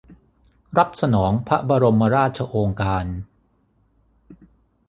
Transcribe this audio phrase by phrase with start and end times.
[0.77, 3.05] รับสนองพระบรมราชโองการ